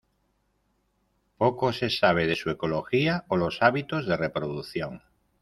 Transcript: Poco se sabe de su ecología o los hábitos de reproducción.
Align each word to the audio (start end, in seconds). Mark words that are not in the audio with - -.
Poco 1.37 1.71
se 1.73 1.91
sabe 1.91 2.25
de 2.25 2.35
su 2.35 2.49
ecología 2.49 3.23
o 3.27 3.37
los 3.37 3.61
hábitos 3.61 4.07
de 4.07 4.17
reproducción. 4.17 5.03